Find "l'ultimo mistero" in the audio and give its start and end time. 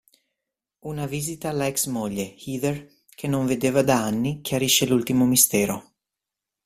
4.87-5.91